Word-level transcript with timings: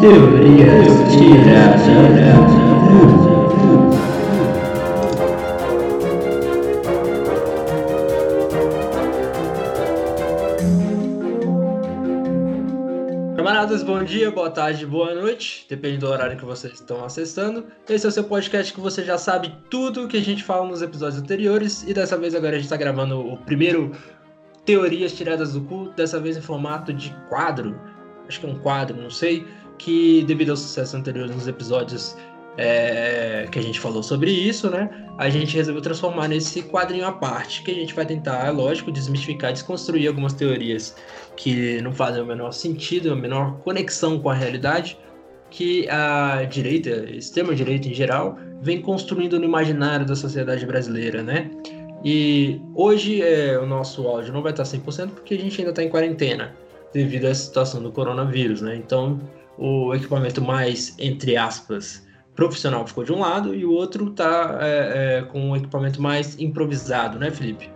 Teorias 0.00 0.86
tiradas 1.10 1.82
do. 1.82 3.08
Camaradas, 13.36 13.82
bom 13.82 14.04
dia, 14.04 14.30
boa 14.30 14.48
tarde, 14.50 14.86
boa 14.86 15.12
noite, 15.16 15.66
depende 15.68 15.98
do 15.98 16.06
horário 16.06 16.36
que 16.36 16.44
vocês 16.44 16.74
estão 16.74 17.04
acessando. 17.04 17.66
Esse 17.88 18.06
é 18.06 18.08
o 18.08 18.12
seu 18.12 18.22
podcast 18.22 18.72
que 18.72 18.80
você 18.80 19.02
já 19.02 19.18
sabe 19.18 19.52
tudo 19.68 20.06
que 20.06 20.16
a 20.16 20.22
gente 20.22 20.44
fala 20.44 20.64
nos 20.64 20.80
episódios 20.80 21.20
anteriores 21.20 21.82
e 21.82 21.92
dessa 21.92 22.16
vez 22.16 22.36
agora 22.36 22.52
a 22.52 22.54
gente 22.54 22.66
está 22.66 22.76
gravando 22.76 23.18
o 23.18 23.36
primeiro 23.38 23.90
Teorias 24.64 25.12
Tiradas 25.12 25.54
do 25.54 25.62
Cu, 25.62 25.88
dessa 25.96 26.20
vez 26.20 26.36
em 26.36 26.40
formato 26.40 26.92
de 26.92 27.12
quadro, 27.28 27.74
acho 28.28 28.38
que 28.38 28.46
é 28.46 28.48
um 28.48 28.58
quadro, 28.60 29.00
não 29.00 29.10
sei, 29.10 29.44
que 29.78 30.22
devido 30.24 30.50
ao 30.50 30.56
sucesso 30.56 30.96
anterior 30.96 31.28
nos 31.28 31.46
episódios 31.46 32.16
é, 32.58 33.46
que 33.50 33.58
a 33.58 33.62
gente 33.62 33.78
falou 33.78 34.02
sobre 34.02 34.32
isso, 34.32 34.68
né? 34.68 34.90
A 35.16 35.30
gente 35.30 35.56
resolveu 35.56 35.80
transformar 35.80 36.26
nesse 36.26 36.62
quadrinho 36.62 37.06
à 37.06 37.12
parte, 37.12 37.62
que 37.62 37.70
a 37.70 37.74
gente 37.74 37.94
vai 37.94 38.04
tentar, 38.04 38.46
é 38.46 38.50
lógico, 38.50 38.90
desmistificar, 38.90 39.52
desconstruir 39.52 40.08
algumas 40.08 40.32
teorias 40.32 40.94
que 41.36 41.80
não 41.80 41.92
fazem 41.92 42.20
o 42.20 42.26
menor 42.26 42.52
sentido, 42.52 43.12
a 43.12 43.16
menor 43.16 43.58
conexão 43.60 44.18
com 44.18 44.28
a 44.28 44.34
realidade, 44.34 44.98
que 45.50 45.88
a 45.88 46.42
direita, 46.44 46.90
extrema-direita 47.10 47.88
em 47.88 47.94
geral, 47.94 48.36
vem 48.60 48.82
construindo 48.82 49.38
no 49.38 49.44
imaginário 49.44 50.04
da 50.04 50.16
sociedade 50.16 50.66
brasileira, 50.66 51.22
né? 51.22 51.50
E 52.04 52.60
hoje 52.74 53.22
é, 53.22 53.58
o 53.58 53.66
nosso 53.66 54.06
áudio 54.06 54.32
não 54.32 54.42
vai 54.42 54.52
estar 54.52 54.64
100% 54.64 55.10
porque 55.10 55.34
a 55.34 55.38
gente 55.38 55.60
ainda 55.60 55.70
está 55.70 55.82
em 55.82 55.88
quarentena 55.88 56.54
devido 56.92 57.26
à 57.26 57.34
situação 57.34 57.82
do 57.82 57.92
coronavírus, 57.92 58.62
né? 58.62 58.76
Então, 58.76 59.20
o 59.58 59.94
equipamento 59.94 60.40
mais, 60.40 60.94
entre 60.98 61.36
aspas, 61.36 62.06
profissional 62.34 62.86
ficou 62.86 63.02
de 63.02 63.12
um 63.12 63.18
lado 63.18 63.52
e 63.54 63.66
o 63.66 63.72
outro 63.72 64.10
tá 64.10 64.58
é, 64.60 65.18
é, 65.18 65.22
com 65.22 65.50
o 65.50 65.56
equipamento 65.56 66.00
mais 66.00 66.38
improvisado, 66.38 67.18
né, 67.18 67.30
Felipe? 67.32 67.68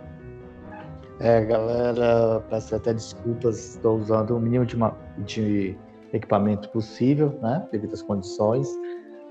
É, 1.19 1.43
galera, 1.45 2.41
peço 2.49 2.75
até 2.75 2.93
desculpas, 2.93 3.75
estou 3.75 3.97
usando 3.97 4.35
o 4.35 4.39
mínimo 4.39 4.65
de, 4.65 4.75
uma, 4.75 4.95
de 5.19 5.75
equipamento 6.13 6.69
possível, 6.69 7.37
né, 7.41 7.67
devido 7.71 7.93
às 7.93 8.01
condições, 8.01 8.67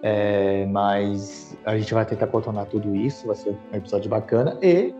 é, 0.03 0.67
mas 0.67 1.57
a 1.65 1.79
gente 1.79 1.95
vai 1.95 2.05
tentar 2.05 2.27
contornar 2.27 2.67
tudo 2.67 2.95
isso, 2.95 3.27
vai 3.27 3.37
ser 3.37 3.57
um 3.73 3.77
episódio 3.77 4.11
bacana 4.11 4.59
e 4.63 4.95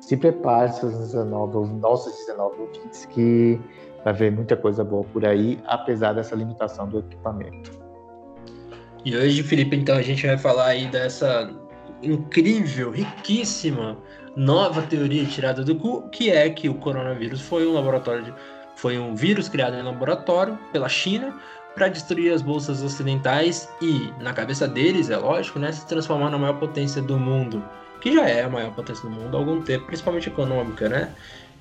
se 0.00 0.16
prepare 0.16 0.72
seus 0.72 0.96
19, 0.96 1.56
os 1.58 1.70
nossos 1.70 2.14
19 2.26 2.60
ouvintes 2.60 3.04
que 3.06 3.60
vai 4.04 4.12
ver 4.12 4.32
muita 4.32 4.56
coisa 4.56 4.84
boa 4.84 5.04
por 5.04 5.24
aí, 5.24 5.58
apesar 5.66 6.12
dessa 6.12 6.34
limitação 6.34 6.88
do 6.88 7.00
equipamento. 7.00 7.70
E 9.04 9.16
hoje, 9.16 9.42
Felipe, 9.42 9.76
então 9.76 9.96
a 9.96 10.02
gente 10.02 10.26
vai 10.26 10.36
falar 10.36 10.66
aí 10.66 10.86
dessa 10.88 11.50
incrível, 12.02 12.90
riquíssima 12.90 13.96
nova 14.36 14.82
teoria 14.82 15.24
tirada 15.24 15.64
do 15.64 15.74
cu, 15.76 16.08
que 16.10 16.30
é 16.30 16.48
que 16.48 16.68
o 16.68 16.74
coronavírus 16.74 17.40
foi 17.40 17.66
um 17.66 17.72
laboratório, 17.72 18.24
de, 18.24 18.34
foi 18.76 18.98
um 18.98 19.14
vírus 19.14 19.48
criado 19.48 19.74
em 19.74 19.82
laboratório 19.82 20.58
pela 20.72 20.88
China 20.88 21.34
para 21.74 21.88
destruir 21.88 22.32
as 22.32 22.42
bolsas 22.42 22.82
ocidentais 22.82 23.68
e, 23.80 24.12
na 24.20 24.32
cabeça 24.32 24.66
deles, 24.66 25.10
é 25.10 25.16
lógico, 25.16 25.58
né, 25.58 25.72
se 25.72 25.86
transformar 25.86 26.30
na 26.30 26.38
maior 26.38 26.58
potência 26.58 27.02
do 27.02 27.18
mundo, 27.18 27.64
que 28.00 28.12
já 28.12 28.28
é 28.28 28.42
a 28.42 28.48
maior 28.48 28.74
potência 28.74 29.08
do 29.08 29.10
mundo 29.10 29.36
há 29.36 29.40
algum 29.40 29.60
tempo, 29.62 29.86
principalmente 29.86 30.28
econômica, 30.28 30.88
né? 30.88 31.14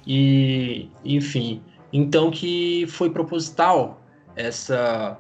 E, 0.06 0.90
enfim, 1.04 1.62
então 1.92 2.32
que 2.32 2.86
foi 2.88 3.10
proposital 3.10 4.02
essa 4.36 5.20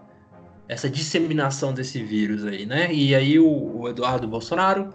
essa 0.69 0.89
disseminação 0.89 1.73
desse 1.73 2.03
vírus 2.03 2.45
aí, 2.45 2.65
né? 2.65 2.93
E 2.93 3.15
aí 3.15 3.39
o, 3.39 3.79
o 3.79 3.87
Eduardo 3.87 4.27
Bolsonaro, 4.27 4.93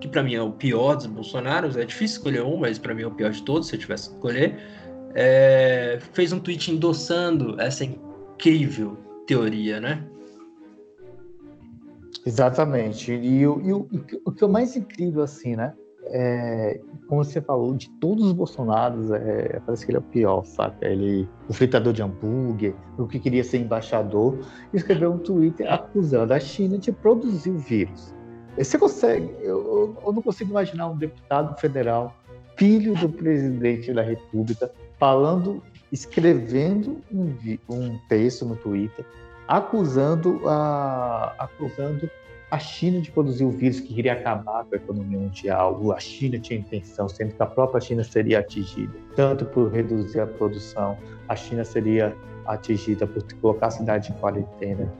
que 0.00 0.06
para 0.06 0.22
mim 0.22 0.34
é 0.34 0.42
o 0.42 0.52
pior 0.52 0.94
dos 0.94 1.06
Bolsonaros, 1.06 1.76
é 1.76 1.84
difícil 1.84 2.18
escolher 2.18 2.42
um, 2.42 2.56
mas 2.56 2.78
para 2.78 2.94
mim 2.94 3.02
é 3.02 3.06
o 3.06 3.10
pior 3.10 3.30
de 3.32 3.42
todos, 3.42 3.68
se 3.68 3.74
eu 3.74 3.80
tivesse 3.80 4.08
que 4.08 4.14
escolher, 4.14 4.56
é, 5.14 5.98
fez 6.12 6.32
um 6.32 6.38
tweet 6.38 6.70
endossando 6.70 7.60
essa 7.60 7.84
incrível 7.84 8.96
teoria, 9.26 9.80
né? 9.80 10.04
Exatamente. 12.26 13.12
E, 13.12 13.14
e, 13.14 13.40
e 13.40 13.46
o, 13.46 13.88
o 14.24 14.32
que 14.32 14.44
é 14.44 14.48
mais 14.48 14.76
incrível, 14.76 15.22
assim, 15.22 15.56
né? 15.56 15.72
é, 16.06 16.80
como 17.06 17.24
você 17.24 17.40
falou, 17.40 17.74
de 17.74 17.88
todos 18.00 18.26
os 18.26 18.32
Bolsonaros, 18.32 19.10
é, 19.10 19.60
parece 19.64 19.84
que 19.84 19.92
ele 19.92 19.98
é 19.98 20.00
o 20.00 20.04
pior? 20.04 20.44
Ele, 20.80 21.28
o 21.48 21.52
fritador 21.52 21.92
de 21.92 22.02
hambúrguer, 22.02 22.74
o 22.98 23.06
que 23.06 23.18
queria 23.18 23.44
ser 23.44 23.58
embaixador, 23.58 24.38
escreveu 24.72 25.12
um 25.12 25.18
Twitter 25.18 25.72
acusando 25.72 26.32
a 26.32 26.40
China 26.40 26.78
de 26.78 26.92
produzir 26.92 27.50
o 27.50 27.58
vírus. 27.58 28.14
Você 28.56 28.78
consegue, 28.78 29.32
eu, 29.40 29.96
eu 30.04 30.12
não 30.12 30.20
consigo 30.20 30.50
imaginar 30.50 30.88
um 30.88 30.96
deputado 30.96 31.58
federal, 31.60 32.14
filho 32.56 32.94
do 32.94 33.08
presidente 33.08 33.92
da 33.92 34.02
República, 34.02 34.70
falando, 34.98 35.62
escrevendo 35.90 37.00
um, 37.12 37.34
um 37.68 37.98
texto 38.08 38.44
no 38.44 38.56
Twitter, 38.56 39.04
acusando, 39.50 40.40
a, 40.48 41.34
acusando 41.36 42.08
a 42.52 42.58
China 42.58 43.00
de 43.00 43.10
produzir 43.10 43.44
o 43.44 43.50
vírus 43.50 43.80
que 43.80 43.92
queria 43.94 44.12
acabar 44.12 44.64
com 44.64 44.74
a 44.74 44.76
economia 44.76 45.18
mundial, 45.18 45.92
a 45.92 45.98
China 45.98 46.38
tinha 46.38 46.60
intenção, 46.60 47.08
sendo 47.08 47.34
que 47.34 47.42
a 47.42 47.46
própria 47.46 47.80
China 47.80 48.04
seria 48.04 48.38
atingida, 48.38 48.92
tanto 49.16 49.44
por 49.44 49.72
reduzir 49.72 50.20
a 50.20 50.26
produção, 50.26 50.96
a 51.28 51.34
China 51.34 51.64
seria 51.64 52.16
atingida 52.46 53.08
por 53.08 53.24
colocar 53.40 53.66
a 53.66 53.70
cidade 53.72 54.12
em 54.12 54.14
quarentena, 54.14 54.92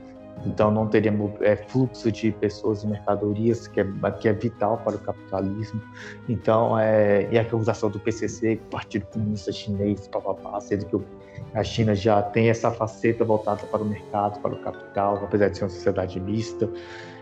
então 0.45 0.69
não 0.69 0.87
teríamos 0.87 1.31
é, 1.41 1.55
fluxo 1.55 2.11
de 2.11 2.31
pessoas 2.33 2.83
e 2.83 2.87
mercadorias, 2.87 3.67
que 3.67 3.79
é, 3.79 3.85
que 4.19 4.27
é 4.27 4.33
vital 4.33 4.77
para 4.79 4.95
o 4.95 4.99
capitalismo. 4.99 5.81
Então, 6.27 6.77
é, 6.77 7.27
e 7.31 7.37
a 7.37 7.41
acusação 7.41 7.89
do 7.89 7.99
PCC, 7.99 8.59
Partido 8.69 9.05
Comunista 9.07 9.51
Chinês, 9.51 10.07
papapá, 10.07 10.59
sendo 10.59 10.85
que 10.85 10.95
a 11.53 11.63
China 11.63 11.93
já 11.93 12.21
tem 12.21 12.49
essa 12.49 12.71
faceta 12.71 13.25
voltada 13.25 13.65
para 13.67 13.81
o 13.81 13.85
mercado, 13.85 14.39
para 14.39 14.53
o 14.53 14.59
capital, 14.59 15.21
apesar 15.23 15.49
de 15.49 15.57
ser 15.57 15.63
uma 15.65 15.69
sociedade 15.69 16.19
mista. 16.19 16.69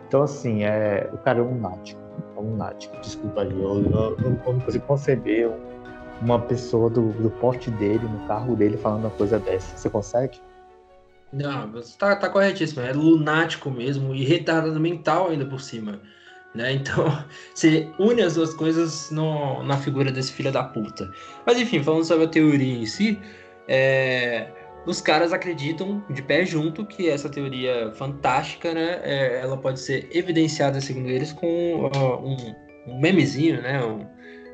Então, 0.07 0.23
assim, 0.23 0.63
é, 0.63 1.09
o 1.13 1.17
cara 1.17 1.39
é 1.39 1.41
um 1.41 1.53
lunático. 1.53 2.01
É 2.35 2.39
um 2.39 2.51
lunático. 2.51 2.99
Desculpa 3.01 3.41
aí, 3.41 3.51
eu, 3.51 3.83
eu, 3.83 4.17
eu 4.17 4.29
não 4.29 4.35
consigo 4.37 4.85
conceber 4.85 5.51
uma 6.21 6.39
pessoa 6.39 6.89
do, 6.89 7.09
do 7.13 7.29
porte 7.29 7.71
dele, 7.71 8.05
no 8.07 8.27
carro 8.27 8.55
dele, 8.55 8.77
falando 8.77 9.01
uma 9.01 9.09
coisa 9.11 9.39
dessa. 9.39 9.77
Você 9.77 9.89
consegue? 9.89 10.39
Não, 11.31 11.71
você 11.71 11.97
tá, 11.97 12.15
tá 12.15 12.29
corretíssimo. 12.29 12.81
É 12.81 12.91
lunático 12.91 13.69
mesmo 13.69 14.13
e 14.15 14.23
retardado 14.23 14.79
mental 14.79 15.29
ainda 15.29 15.45
por 15.45 15.61
cima. 15.61 16.01
Né? 16.53 16.73
Então, 16.73 17.05
você 17.53 17.87
une 17.99 18.21
as 18.21 18.35
duas 18.35 18.53
coisas 18.53 19.11
no, 19.11 19.63
na 19.63 19.77
figura 19.77 20.11
desse 20.11 20.31
filho 20.31 20.51
da 20.51 20.63
puta. 20.63 21.11
Mas 21.45 21.59
enfim, 21.59 21.83
falando 21.83 22.03
sobre 22.03 22.25
a 22.25 22.27
teoria 22.27 22.79
em 22.79 22.85
si, 22.85 23.19
é, 23.72 24.47
os 24.88 25.00
caras 25.00 25.31
acreditam 25.31 26.03
de 26.09 26.24
pé 26.24 26.44
junto 26.44 26.84
que 26.84 27.07
essa 27.07 27.30
teoria 27.30 27.91
fantástica, 27.94 28.74
né, 28.74 29.00
é, 29.03 29.41
ela 29.41 29.56
pode 29.56 29.80
ser 29.80 30.09
evidenciada, 30.12 30.81
segundo 30.81 31.07
eles, 31.07 31.31
com 31.31 31.85
uh, 31.85 32.25
um, 32.25 32.91
um, 32.91 33.00
memezinho, 33.00 33.62
né, 33.62 33.80
um, 33.85 34.07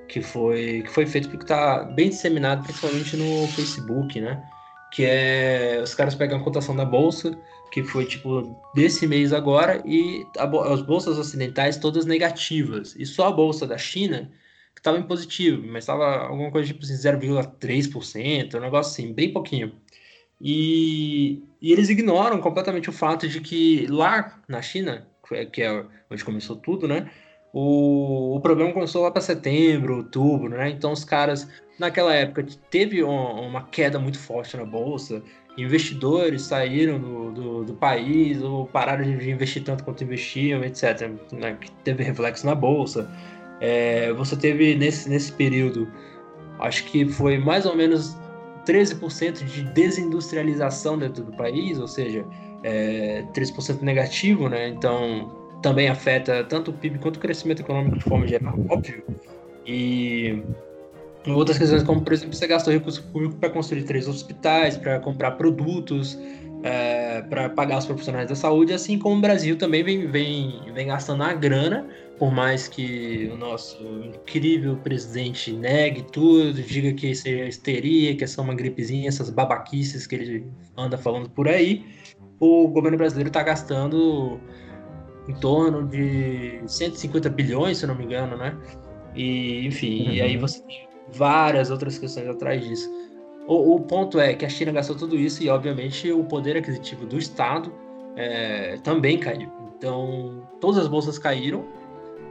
que 0.09 0.21
foi 0.21 0.83
que 0.83 0.91
foi 0.91 1.05
feito 1.05 1.29
porque 1.29 1.45
está 1.45 1.85
bem 1.85 2.09
disseminado, 2.09 2.63
principalmente 2.63 3.15
no 3.15 3.47
Facebook, 3.47 4.19
né, 4.19 4.43
que 4.91 5.05
é 5.05 5.79
os 5.81 5.95
caras 5.95 6.13
pegam 6.13 6.37
a 6.37 6.43
cotação 6.43 6.75
da 6.75 6.83
bolsa, 6.83 7.31
que 7.71 7.81
foi 7.83 8.05
tipo 8.05 8.53
desse 8.75 9.07
mês 9.07 9.31
agora, 9.31 9.81
e 9.85 10.25
a, 10.37 10.73
as 10.73 10.81
bolsas 10.81 11.17
ocidentais 11.17 11.77
todas 11.77 12.05
negativas, 12.05 12.93
e 12.99 13.05
só 13.05 13.27
a 13.27 13.31
bolsa 13.31 13.65
da 13.65 13.77
China 13.77 14.29
estava 14.85 14.99
em 14.99 15.03
positivo, 15.03 15.65
mas 15.67 15.83
estava 15.83 16.27
alguma 16.27 16.51
coisa 16.51 16.67
tipo 16.67 16.83
assim, 16.83 16.93
0,3%, 16.93 18.55
um 18.55 18.59
negócio 18.59 18.91
assim, 18.91 19.11
bem 19.11 19.33
pouquinho. 19.33 19.73
E, 20.39 21.41
e, 21.61 21.71
eles 21.71 21.89
ignoram 21.89 22.39
completamente 22.39 22.89
o 22.89 22.93
fato 22.93 23.27
de 23.27 23.41
que 23.41 23.87
lá 23.87 24.39
na 24.47 24.61
China, 24.61 25.07
que 25.51 25.63
é 25.63 25.85
onde 26.11 26.23
começou 26.23 26.55
tudo, 26.55 26.87
né? 26.87 27.09
O, 27.51 28.35
o 28.35 28.39
problema 28.41 28.73
começou 28.73 29.01
lá 29.01 29.09
para 29.09 29.21
setembro, 29.21 29.97
outubro, 29.97 30.49
né? 30.49 30.69
Então 30.69 30.91
os 30.91 31.03
caras, 31.03 31.49
naquela 31.79 32.13
época, 32.13 32.45
teve 32.69 33.01
uma, 33.01 33.41
uma 33.41 33.63
queda 33.63 33.97
muito 33.97 34.19
forte 34.19 34.57
na 34.57 34.65
bolsa, 34.65 35.23
investidores 35.57 36.43
saíram 36.43 36.99
do, 36.99 37.31
do, 37.31 37.63
do, 37.63 37.73
país 37.73 38.41
ou 38.41 38.67
pararam 38.67 39.03
de 39.03 39.31
investir 39.31 39.63
tanto 39.63 39.83
quanto 39.83 40.03
investiam, 40.03 40.63
etc. 40.63 41.09
Né? 41.31 41.57
Teve 41.83 42.03
reflexo 42.03 42.45
na 42.45 42.53
bolsa. 42.53 43.09
É, 43.61 44.11
você 44.13 44.35
teve 44.35 44.75
nesse, 44.75 45.09
nesse 45.09 45.31
período, 45.31 45.87
acho 46.59 46.83
que 46.85 47.07
foi 47.07 47.37
mais 47.37 47.65
ou 47.65 47.75
menos 47.75 48.15
13% 48.65 49.43
de 49.45 49.63
desindustrialização 49.63 50.97
dentro 50.97 51.23
do 51.23 51.31
país, 51.33 51.79
ou 51.79 51.87
seja, 51.87 52.25
é, 52.63 53.23
13% 53.33 53.81
negativo, 53.81 54.49
né? 54.49 54.67
Então 54.67 55.31
também 55.61 55.87
afeta 55.87 56.43
tanto 56.43 56.71
o 56.71 56.73
PIB 56.73 56.99
quanto 56.99 57.17
o 57.17 57.19
crescimento 57.19 57.61
econômico 57.61 57.97
de 57.97 58.03
forma 58.03 58.27
geral, 58.27 58.55
óbvio. 58.69 59.03
E 59.65 60.43
outras 61.27 61.57
questões, 61.57 61.81
como 61.83 62.01
por 62.01 62.13
exemplo, 62.13 62.35
você 62.35 62.45
gastou 62.45 62.73
recurso 62.73 63.03
público 63.11 63.35
para 63.35 63.49
construir 63.49 63.83
três 63.83 64.07
hospitais, 64.07 64.77
para 64.77 64.99
comprar 64.99 65.31
produtos, 65.31 66.19
é, 66.65 67.21
para 67.21 67.47
pagar 67.47 67.77
os 67.77 67.85
profissionais 67.85 68.27
da 68.27 68.33
saúde, 68.33 68.73
assim 68.73 68.97
como 68.97 69.17
o 69.17 69.21
Brasil 69.21 69.55
também 69.55 69.83
vem, 69.83 70.07
vem, 70.07 70.61
vem 70.73 70.87
gastando 70.87 71.21
a 71.21 71.31
grana, 71.31 71.87
por 72.17 72.31
mais 72.31 72.67
que 72.67 73.29
o 73.31 73.37
nosso 73.37 73.83
incrível 74.03 74.75
presidente 74.77 75.53
negue 75.53 76.01
tudo, 76.11 76.53
diga 76.53 76.91
que 76.93 77.11
isso 77.11 77.27
é 77.27 77.47
histeria, 77.47 78.15
que 78.15 78.23
é 78.23 78.27
só 78.27 78.41
uma 78.41 78.55
gripezinha, 78.55 79.07
essas 79.07 79.29
babaquices 79.29 80.07
que 80.07 80.15
ele 80.15 80.47
anda 80.75 80.97
falando 80.97 81.29
por 81.29 81.47
aí, 81.47 81.85
o 82.39 82.67
governo 82.67 82.97
brasileiro 82.97 83.27
está 83.27 83.43
gastando 83.43 84.39
em 85.29 85.35
torno 85.35 85.85
de 85.87 86.61
150 86.65 87.29
bilhões, 87.29 87.77
se 87.77 87.85
não 87.85 87.93
me 87.93 88.05
engano, 88.05 88.35
né? 88.37 88.57
E, 89.13 89.67
enfim, 89.67 90.07
uhum. 90.07 90.13
e 90.13 90.21
aí 90.21 90.33
uhum. 90.33 90.41
você 90.41 90.63
tem 90.63 90.87
várias 91.13 91.69
outras 91.69 91.99
questões 91.99 92.27
atrás 92.27 92.67
disso. 92.67 92.89
O, 93.47 93.75
o, 93.75 93.81
ponto 93.81 94.19
é 94.19 94.33
que 94.33 94.45
a 94.45 94.49
China 94.49 94.71
gastou 94.71 94.95
tudo 94.95 95.15
isso 95.15 95.43
e, 95.43 95.49
obviamente, 95.49 96.11
o 96.11 96.23
poder 96.23 96.57
aquisitivo 96.57 97.05
do 97.05 97.17
Estado 97.17 97.71
é, 98.15 98.77
também 98.83 99.19
caiu. 99.19 99.51
Então, 99.77 100.47
todas 100.59 100.77
as 100.77 100.87
bolsas 100.87 101.19
caíram 101.19 101.65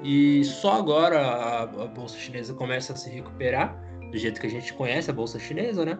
e 0.03 0.45
só 0.45 0.73
agora 0.75 1.21
a, 1.21 1.63
a, 1.63 1.87
bolsa 1.87 2.19
chinesa 2.19 2.53
começa 2.53 2.93
a 2.93 2.97
se 2.97 3.11
recuperar 3.11 3.79
do 4.11 4.19
jeito 4.19 4.41
que 4.41 4.47
a 4.47 4.51
gente 4.51 4.73
conhece 4.75 5.11
a 5.11 5.15
bolsa 5.15 5.39
chinesa, 5.39 5.85
né? 5.85 5.99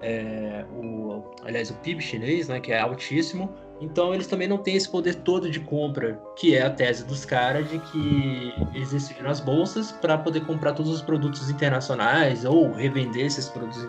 É, 0.00 0.64
o, 0.72 1.22
aliás, 1.44 1.70
o 1.70 1.74
PIB 1.74 2.00
chinês, 2.00 2.48
né, 2.48 2.58
que 2.60 2.72
é 2.72 2.78
altíssimo. 2.80 3.52
Então, 3.80 4.14
eles 4.14 4.26
também 4.26 4.48
não 4.48 4.58
têm 4.58 4.76
esse 4.76 4.88
poder 4.88 5.14
todo 5.16 5.50
de 5.50 5.60
compra, 5.60 6.20
que 6.36 6.56
é 6.56 6.62
a 6.62 6.70
tese 6.70 7.04
dos 7.04 7.24
caras 7.24 7.68
de 7.68 7.78
que 7.78 8.54
eles 8.74 8.92
decidiram 8.92 9.30
as 9.30 9.40
bolsas 9.40 9.92
para 9.92 10.18
poder 10.18 10.44
comprar 10.44 10.72
todos 10.72 10.92
os 10.92 11.02
produtos 11.02 11.50
internacionais 11.50 12.44
ou 12.44 12.72
revender 12.72 13.26
esses 13.26 13.48
produtos 13.48 13.88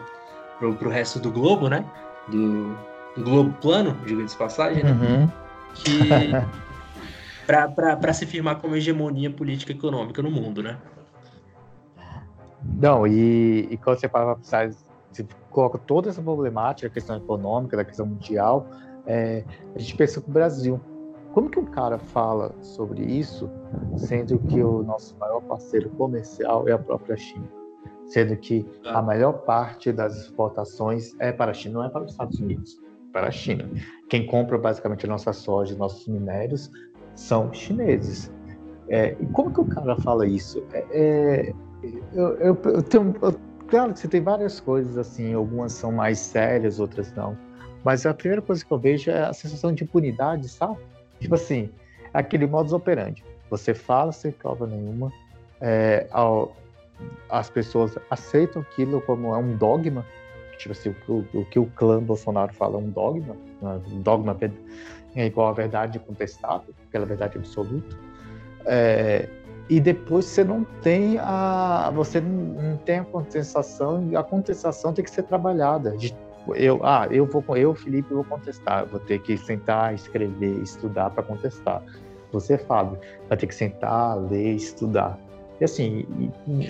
para 0.59 0.67
o 0.67 0.89
resto 0.89 1.19
do 1.19 1.31
globo, 1.31 1.67
né? 1.67 1.85
Do, 2.27 2.75
do 3.15 3.23
globo 3.23 3.53
plano, 3.61 3.97
diga 4.05 4.23
de 4.23 4.35
passagem, 4.35 4.83
né? 4.83 4.91
Uhum. 4.91 5.29
Que 5.75 6.09
para 7.45 8.13
se 8.13 8.25
firmar 8.25 8.59
como 8.59 8.75
hegemonia 8.75 9.29
política 9.29 9.71
e 9.71 9.75
econômica 9.75 10.21
no 10.21 10.31
mundo, 10.31 10.63
né? 10.63 10.77
Não, 12.63 13.05
e, 13.05 13.67
e 13.69 13.77
quando 13.77 14.00
você 14.00 14.07
para 14.07 14.35
pensar, 14.35 14.71
você 15.11 15.25
coloca 15.50 15.77
toda 15.77 16.09
essa 16.09 16.21
problemática, 16.21 16.88
a 16.88 16.89
questão 16.89 17.17
econômica, 17.17 17.75
da 17.75 17.83
questão 17.83 18.05
mundial, 18.05 18.67
é, 19.05 19.44
a 19.75 19.79
gente 19.79 19.95
pensa 19.95 20.21
com 20.21 20.29
o 20.29 20.33
Brasil. 20.33 20.79
Como 21.33 21.50
que 21.50 21.59
um 21.59 21.65
cara 21.65 21.97
fala 21.97 22.53
sobre 22.61 23.03
isso, 23.03 23.50
sendo 23.97 24.38
que 24.39 24.61
o 24.61 24.83
nosso 24.83 25.17
maior 25.17 25.41
parceiro 25.41 25.89
comercial 25.89 26.67
é 26.67 26.71
a 26.71 26.77
própria 26.77 27.17
China? 27.17 27.47
Sendo 28.07 28.35
que 28.38 28.65
a 28.85 29.01
maior 29.01 29.33
parte 29.39 29.91
das 29.91 30.17
exportações 30.17 31.15
é 31.19 31.31
para 31.31 31.51
a 31.51 31.53
China, 31.53 31.79
não 31.79 31.85
é 31.85 31.89
para 31.89 32.03
os 32.03 32.11
Estados 32.11 32.39
Unidos, 32.39 32.79
é 33.09 33.11
para 33.11 33.27
a 33.27 33.31
China. 33.31 33.69
Quem 34.09 34.25
compra 34.25 34.57
basicamente 34.57 35.05
a 35.05 35.09
nossa 35.09 35.33
soja, 35.33 35.75
nossos 35.75 36.07
minérios, 36.07 36.71
são 37.15 37.51
chineses. 37.53 38.31
É, 38.89 39.15
e 39.19 39.25
como 39.27 39.51
que 39.51 39.61
o 39.61 39.65
cara 39.65 39.95
fala 39.97 40.27
isso? 40.27 40.63
É, 40.73 40.85
é, 40.91 41.53
eu, 42.13 42.38
eu, 42.38 42.61
eu, 42.63 42.83
tenho, 42.83 43.15
eu, 43.21 43.35
claro 43.67 43.94
que 43.94 44.00
você 44.00 44.07
tem 44.07 44.21
várias 44.21 44.59
coisas 44.59 44.97
assim, 44.97 45.33
algumas 45.33 45.73
são 45.73 45.91
mais 45.91 46.19
sérias, 46.19 46.79
outras 46.79 47.11
não. 47.13 47.38
Mas 47.83 48.05
a 48.05 48.13
primeira 48.13 48.41
coisa 48.41 48.63
que 48.63 48.71
eu 48.71 48.77
vejo 48.77 49.11
é 49.11 49.23
a 49.23 49.33
sensação 49.33 49.73
de 49.73 49.83
impunidade, 49.83 50.47
sabe? 50.47 50.77
Tipo 51.19 51.35
assim, 51.35 51.69
aquele 52.13 52.47
modus 52.47 52.73
operandi. 52.73 53.23
Você 53.50 53.73
fala 53.73 54.11
sem 54.11 54.31
prova 54.31 54.65
nenhuma, 54.65 55.11
é, 55.59 56.07
ao, 56.11 56.55
as 57.30 57.50
pessoas 57.50 57.98
aceitam 58.10 58.62
aquilo 58.62 59.01
como 59.01 59.34
é 59.34 59.38
um 59.38 59.56
dogma, 59.56 60.06
tipo 60.57 60.72
assim, 60.72 60.95
o, 61.07 61.25
o, 61.34 61.45
que 61.45 61.60
o 61.60 61.66
clã 61.75 62.01
Bolsonaro 62.01 62.54
fala 62.54 62.75
é 62.75 62.80
um 62.80 62.90
dogma, 62.90 63.36
né? 63.62 63.81
um 63.92 64.01
dogma 64.01 64.38
é 65.16 65.25
igual 65.25 65.48
à 65.48 65.54
verdade 65.54 66.00
contestável, 66.00 66.74
aquela 66.88 67.06
verdade 67.06 67.38
absoluta. 67.38 67.95
É, 68.66 69.28
e 69.69 69.80
depois 69.80 70.25
você 70.25 70.44
não 70.44 70.63
tem 70.81 71.18
a 71.19 71.92
você 71.94 72.19
não 72.19 72.78
tem 72.78 73.00
a 73.00 73.04
contestação 73.04 74.10
e 74.10 74.16
a 74.16 74.24
contestação 74.24 74.94
tem 74.94 75.04
que 75.04 75.12
ser 75.12 75.24
trabalhada. 75.24 75.96
Eu 76.56 76.86
ah 76.86 77.07
eu 77.10 77.25
vou 77.25 77.44
eu 77.56 77.74
Felipe 77.74 78.13
vou 78.13 78.24
contestar. 78.24 78.86
Vou 78.86 79.00
ter 79.00 79.19
que 79.19 79.38
sentar 79.38 79.94
escrever 79.94 80.62
estudar 80.62 81.10
para 81.12 81.24
contestar. 81.24 81.81
Você 82.31 82.57
Fábio 82.57 83.00
vai 83.30 83.38
ter 83.38 83.48
que 83.48 83.56
sentar 83.56 84.18
ler 84.18 84.56
estudar 84.56 85.18
e 85.59 85.63
assim, 85.63 86.05
e, 86.47 86.67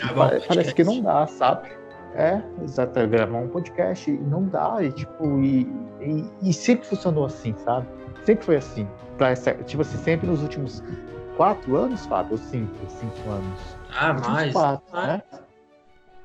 parece 0.48 0.74
que 0.74 0.84
não 0.84 1.02
dá, 1.02 1.26
sabe? 1.28 1.70
É, 2.16 2.42
exato, 2.64 3.08
gravar 3.08 3.40
um 3.40 3.48
podcast 3.48 4.10
e 4.10 4.18
não 4.18 4.46
dá, 4.46 4.78
e 4.82 4.92
tipo, 4.92 5.42
e, 5.42 5.62
e, 6.00 6.26
e, 6.44 6.54
sempre 6.54 6.86
funcionou 6.86 7.26
assim, 7.26 7.56
sabe? 7.58 7.88
Sempre 8.24 8.46
foi 8.46 8.56
assim. 8.58 8.88
Pra 9.18 9.30
essa, 9.30 9.54
tipo 9.54 9.82
assim, 9.82 9.98
sempre 9.98 10.28
nos 10.28 10.42
últimos 10.44 10.84
quatro 11.36 11.76
anos, 11.76 12.06
Fábio, 12.06 12.34
ou 12.34 12.38
cinco, 12.38 12.76
cinco 12.88 13.30
anos. 13.30 13.78
Ah, 13.96 14.14
mais. 14.14 14.54
Quatro, 14.54 14.86
ah, 14.94 15.08
né? 15.08 15.24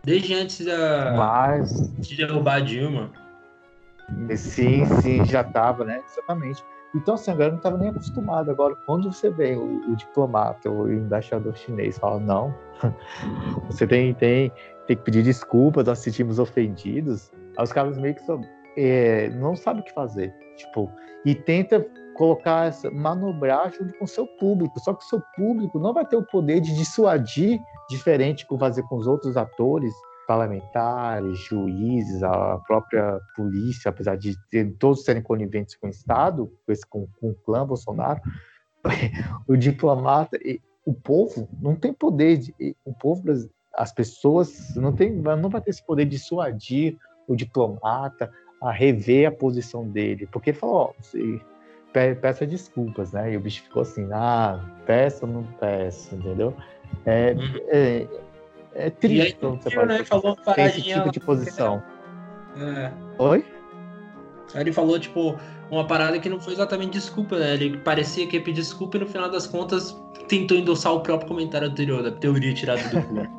Desde 0.05 0.35
antes 0.35 0.65
da. 0.65 1.13
Mais. 1.13 1.91
De 1.99 2.17
derrubar 2.17 2.57
a 2.57 2.61
Dilma. 2.61 3.11
Sim, 4.37 4.85
sim, 5.03 5.25
já 5.25 5.45
tava, 5.45 5.85
né? 5.85 6.03
Exatamente. 6.07 6.63
Então, 6.95 7.15
assim, 7.15 7.31
agora 7.31 7.49
eu 7.49 7.51
não 7.53 7.59
estava 7.59 7.77
nem 7.77 7.89
acostumado. 7.91 8.51
Agora, 8.51 8.75
quando 8.87 9.13
você 9.13 9.31
vê 9.31 9.55
o, 9.55 9.93
o, 9.93 9.97
diplomata, 9.97 10.71
o 10.71 10.91
embaixador 10.91 11.55
chinês, 11.57 11.99
fala, 11.99 12.19
não, 12.19 12.55
você 13.69 13.87
tem, 13.87 14.15
tem, 14.15 14.51
tem 14.87 14.97
que 14.97 15.03
pedir 15.03 15.23
desculpas, 15.23 15.87
nós 15.87 15.99
sentimos 15.99 16.39
ofendidos, 16.39 17.31
aí 17.57 17.65
os 17.65 17.73
caras 17.73 17.99
meio 17.99 18.15
que 18.15 18.23
só, 18.23 18.41
é, 18.77 19.29
não 19.31 19.55
sabem 19.55 19.83
o 19.83 19.85
que 19.85 19.93
fazer. 19.93 20.35
Tipo, 20.57 20.91
e 21.25 21.35
tenta 21.35 21.87
colocar 22.15 22.67
essa, 22.67 22.91
manobrar 22.91 23.73
junto 23.73 23.97
com 23.97 24.05
o 24.05 24.09
seu 24.09 24.27
público. 24.27 24.79
Só 24.81 24.93
que 24.93 25.05
o 25.05 25.09
seu 25.09 25.23
público 25.37 25.79
não 25.79 25.95
vai 25.95 26.05
ter 26.05 26.17
o 26.17 26.23
poder 26.23 26.61
de 26.61 26.75
dissuadir, 26.75 27.61
diferente 27.89 28.47
com 28.47 28.59
fazer 28.59 28.83
com 28.85 28.97
os 28.97 29.07
outros 29.07 29.37
atores, 29.37 29.95
parlamentares, 30.29 31.39
juízes, 31.39 32.23
a 32.23 32.59
própria 32.59 33.19
polícia, 33.35 33.89
apesar 33.89 34.15
de 34.15 34.37
todos 34.79 35.03
serem 35.03 35.23
coniventes 35.23 35.75
com 35.75 35.87
o 35.87 35.91
Estado, 35.91 36.53
com, 36.91 37.09
com 37.19 37.31
o 37.31 37.35
clã 37.35 37.67
Bolsonaro, 37.67 38.21
o 39.49 39.57
diplomata, 39.57 40.39
o 40.85 40.93
povo 40.93 41.49
não 41.63 41.75
tem 41.75 41.95
poder, 41.95 42.37
de, 42.37 42.55
o 42.85 42.93
povo, 42.93 43.23
as 43.73 43.91
pessoas 43.91 44.77
não 44.77 44.93
tem, 44.93 45.11
não 45.11 45.49
vai 45.49 45.63
ter 45.63 45.71
esse 45.71 45.83
poder 45.83 46.05
de 46.05 46.11
dissuadir 46.11 46.99
o 47.27 47.35
diplomata 47.35 48.31
a 48.61 48.71
rever 48.71 49.29
a 49.29 49.33
posição 49.33 49.89
dele, 49.89 50.29
porque 50.31 50.51
ele 50.51 50.59
falou, 50.59 50.95
ó, 50.95 52.15
peça 52.21 52.47
desculpas, 52.47 53.13
né? 53.13 53.33
E 53.33 53.37
o 53.39 53.41
bicho 53.41 53.63
ficou 53.63 53.81
assim, 53.81 54.07
ah, 54.13 54.63
peça 54.85 55.25
ou 55.25 55.33
não 55.33 55.45
peça, 55.55 56.15
entendeu? 56.15 56.55
É, 57.07 57.33
uhum. 57.33 57.61
é, 57.69 58.07
é 58.75 58.91
triste 58.91 59.21
aí, 59.21 59.33
quando 59.33 59.63
você 59.63 59.85
né, 59.85 60.05
falou 60.05 60.37
tem 60.55 60.65
esse 60.65 60.83
tipo 60.83 61.11
de 61.11 61.21
posição. 61.21 61.83
É. 62.57 62.93
Oi? 63.19 63.45
Aí 64.55 64.63
ele 64.63 64.73
falou, 64.73 64.99
tipo, 64.99 65.39
uma 65.71 65.87
parada 65.87 66.19
que 66.19 66.29
não 66.29 66.41
foi 66.41 66.55
exatamente 66.55 66.93
desculpa, 66.93 67.39
né? 67.39 67.55
Ele 67.55 67.79
parecia 67.79 68.27
que 68.27 68.37
ia 68.37 68.43
pedir 68.43 68.61
desculpa 68.61 68.97
e 68.97 69.01
no 69.01 69.07
final 69.07 69.31
das 69.31 69.47
contas 69.47 69.97
tentou 70.29 70.57
endossar 70.57 70.93
o 70.93 71.01
próprio 71.01 71.29
comentário 71.29 71.69
anterior, 71.69 72.03
da 72.03 72.11
teoria 72.11 72.53
tirada 72.55 72.83
do 72.89 73.03
cu. 73.03 73.39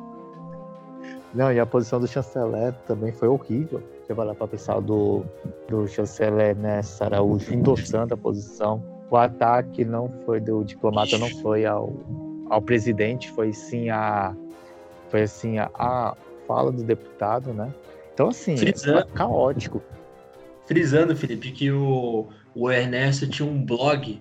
Não, 1.32 1.52
e 1.52 1.60
a 1.60 1.66
posição 1.66 2.00
do 2.00 2.08
chanceler 2.08 2.72
também 2.88 3.12
foi 3.12 3.28
horrível. 3.28 3.80
Você 4.04 4.12
vai 4.12 4.26
lá 4.26 4.34
para 4.34 4.48
pensar 4.48 4.80
do, 4.80 5.24
do 5.68 5.86
chanceler 5.86 6.56
Nessa 6.56 7.04
Araújo 7.04 7.54
endossando 7.54 8.14
a 8.14 8.16
posição. 8.16 8.82
O 9.08 9.16
ataque 9.16 9.84
não 9.84 10.12
foi 10.26 10.40
do 10.40 10.64
diplomata, 10.64 11.16
não 11.18 11.28
foi 11.40 11.64
ao, 11.64 11.92
ao 12.48 12.60
presidente, 12.60 13.30
foi 13.30 13.52
sim 13.52 13.90
a, 13.90 14.34
foi 15.10 15.22
assim 15.22 15.58
a, 15.58 15.70
a 15.74 16.16
fala 16.46 16.72
do 16.72 16.82
deputado, 16.82 17.52
né? 17.52 17.72
Então, 18.14 18.28
assim, 18.28 18.54
é 18.54 19.02
caótico. 19.14 19.82
Frisando, 20.66 21.16
Felipe, 21.16 21.50
que 21.52 21.70
o, 21.70 22.28
o 22.54 22.70
Ernesto 22.70 23.26
tinha 23.28 23.48
um 23.48 23.64
blog 23.64 24.20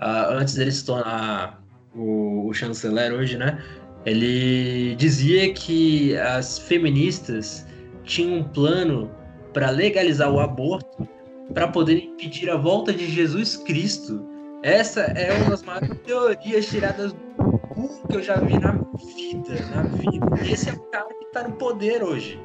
uh, 0.00 0.32
antes 0.32 0.54
dele 0.54 0.72
se 0.72 0.84
tornar 0.84 1.62
o, 1.94 2.46
o 2.48 2.54
chanceler 2.54 3.12
hoje, 3.12 3.36
né? 3.36 3.62
Ele 4.06 4.94
dizia 4.96 5.52
que 5.52 6.16
as 6.16 6.58
feministas 6.58 7.66
tinham 8.04 8.38
um 8.38 8.44
plano 8.44 9.10
para 9.52 9.70
legalizar 9.70 10.30
o 10.30 10.40
aborto 10.40 11.06
para 11.52 11.68
poder 11.68 11.98
impedir 11.98 12.48
a 12.48 12.56
volta 12.56 12.92
de 12.92 13.10
Jesus 13.10 13.56
Cristo. 13.56 14.24
Essa 14.62 15.00
é 15.00 15.32
uma 15.34 15.50
das 15.50 15.62
maiores 15.62 15.98
teorias 16.06 16.66
tiradas 16.66 17.12
do 17.12 17.49
que 18.10 18.16
eu 18.16 18.22
já 18.22 18.36
vi 18.36 18.58
na 18.58 18.72
vida, 18.72 19.54
na 19.74 19.82
vida. 19.82 20.26
Esse 20.44 20.70
é 20.70 20.72
o 20.72 20.80
cara 20.90 21.08
que 21.14 21.24
tá 21.26 21.46
no 21.46 21.52
poder 21.54 22.02
hoje. 22.02 22.40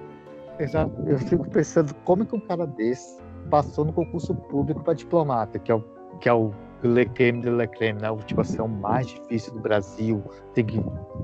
Exato. 0.60 0.92
Eu 1.08 1.18
fico 1.20 1.50
pensando 1.50 1.94
como 2.06 2.26
que 2.26 2.36
um 2.36 2.40
cara 2.40 2.66
desse 2.66 3.20
passou 3.50 3.86
no 3.86 3.94
concurso 3.94 4.34
público 4.34 4.84
para 4.84 4.94
diplomata, 4.94 5.60
que 5.60 5.72
é 5.72 5.76
o 5.76 5.84
que 6.20 6.30
é 6.30 6.34
o 6.34 6.52
Le 6.82 7.06
Creme 7.08 7.42
de 7.42 7.50
Le 7.50 7.68
Creme, 7.68 8.00
né? 8.00 8.08
Tipo 8.26 8.42
assim, 8.42 8.58
é 8.60 8.64
o 8.64 8.70
mais 8.70 9.08
difícil 9.08 9.54
do 9.54 9.60
Brasil. 9.60 10.24
Tem 10.54 10.66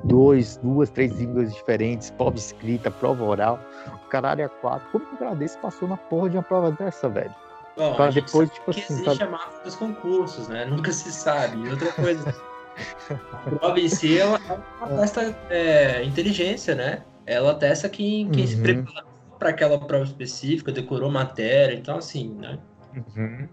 dois, 0.03 0.57
duas, 0.57 0.89
três 0.89 1.13
línguas 1.13 1.53
diferentes, 1.53 2.09
prova 2.11 2.35
escrita, 2.35 2.91
prova 2.91 3.23
oral. 3.23 3.59
O 4.05 4.09
caralho 4.09 4.41
é 4.41 4.49
quatro. 4.49 4.85
Como 4.91 5.05
que 5.05 5.15
um 5.15 5.17
cara 5.17 5.35
desse 5.35 5.57
passou 5.59 5.87
na 5.87 5.95
porra 5.95 6.29
de 6.29 6.37
uma 6.37 6.43
prova 6.43 6.71
dessa, 6.71 7.07
velho? 7.07 7.33
Bom, 7.77 7.95
para 7.95 8.11
depois, 8.11 8.49
tipo 8.49 8.71
que 8.71 8.81
assim. 8.81 8.93
Existe 8.93 9.17
pra... 9.17 9.27
a 9.27 9.29
máfia 9.29 9.63
dos 9.63 9.75
concursos, 9.75 10.47
né? 10.49 10.65
Nunca 10.65 10.91
se 10.91 11.11
sabe. 11.11 11.69
Outra 11.69 11.91
coisa. 11.93 12.35
a 13.09 13.49
prova 13.49 13.79
em 13.79 13.89
si 13.89 14.17
ela, 14.17 14.39
ela 14.81 14.99
testa 14.99 15.35
é, 15.49 16.03
inteligência, 16.03 16.75
né? 16.75 17.03
Ela 17.25 17.53
testa 17.55 17.89
quem, 17.89 18.29
quem 18.29 18.43
uhum. 18.43 18.47
se 18.47 18.57
prepara 18.57 19.05
para 19.37 19.49
aquela 19.49 19.79
prova 19.79 20.03
específica, 20.03 20.71
decorou 20.71 21.09
matéria, 21.09 21.73
então 21.75 21.97
assim, 21.97 22.35
né? 22.35 22.59
Uhum. 22.95 23.47